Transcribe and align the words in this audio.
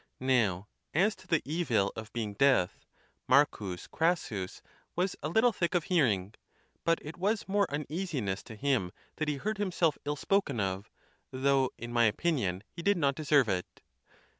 Now, 0.19 0.67
as 0.95 1.15
to 1.17 1.27
the 1.27 1.43
evil 1.45 1.93
of 1.95 2.11
being 2.11 2.33
deaf. 2.33 2.87
M. 3.29 3.45
Crassus 3.91 4.63
was 4.95 5.15
a 5.21 5.29
little 5.29 5.53
thick 5.53 5.75
of 5.75 5.83
hearing; 5.83 6.33
but 6.83 6.97
it 7.03 7.17
was 7.17 7.47
more 7.47 7.67
uneasiness 7.69 8.41
to 8.45 8.55
him 8.55 8.91
that 9.17 9.27
he 9.27 9.35
heard 9.37 9.59
himself 9.59 9.99
ill 10.03 10.15
spoken 10.15 10.59
of; 10.59 10.89
though, 11.29 11.69
in 11.77 11.93
my 11.93 12.05
opinion, 12.05 12.63
he 12.71 12.81
did 12.81 12.97
not 12.97 13.13
deserve 13.13 13.47
it. 13.47 13.83